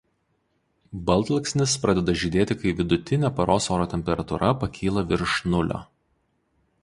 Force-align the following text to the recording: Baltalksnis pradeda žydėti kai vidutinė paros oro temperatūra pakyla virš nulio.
Baltalksnis 1.09 1.75
pradeda 1.83 2.15
žydėti 2.21 2.57
kai 2.63 2.73
vidutinė 2.79 3.31
paros 3.41 3.69
oro 3.77 3.87
temperatūra 3.93 4.51
pakyla 4.65 5.05
virš 5.13 5.37
nulio. 5.55 5.83